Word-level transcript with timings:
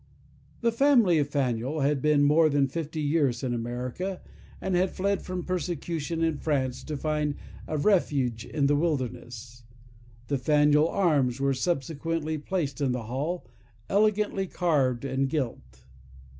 The 0.61 0.71
family 0.71 1.19
of 1.19 1.27
Faneuil 1.29 1.81
had 1.81 2.01
been 2.01 2.23
more 2.23 2.49
than 2.49 2.67
fifty 2.67 3.01
years 3.01 3.43
in 3.43 3.53
America, 3.53 4.19
and 4.59 4.75
had 4.75 4.89
fled 4.89 5.21
from 5.21 5.45
persecution 5.45 6.23
in 6.23 6.37
France 6.39 6.83
to 6.85 6.97
find 6.97 7.35
a 7.67 7.77
refuge 7.77 8.43
in 8.43 8.65
the 8.65 8.75
wilderness. 8.75 9.61
The 10.25 10.39
Faneuil 10.39 10.87
arms 10.87 11.39
were 11.39 11.53
subsequently 11.53 12.39
placed 12.39 12.81
in 12.81 12.93
the 12.93 13.03
hall, 13.03 13.45
elegantly 13.91 14.47
carved 14.47 15.05
and 15.05 15.29
gilt. 15.29 15.85